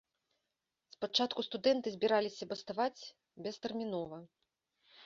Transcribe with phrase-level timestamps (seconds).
[0.95, 3.01] Спачатку студэнты збіраліся баставаць
[3.47, 4.17] бестэрмінова.